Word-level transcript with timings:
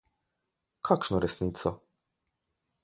Kakšno 0.89 1.21
resnico? 1.27 1.75